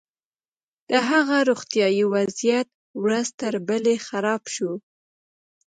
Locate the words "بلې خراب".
3.67-4.41